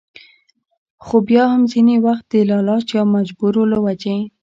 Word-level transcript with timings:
خو 1.03 1.15
بيا 1.27 1.43
هم 1.51 1.61
ځينې 1.71 1.95
وخت 2.05 2.25
د 2.31 2.33
لالچ 2.49 2.87
يا 2.97 3.03
مجبورو 3.15 3.61
له 3.71 3.77
وجې 3.85 4.17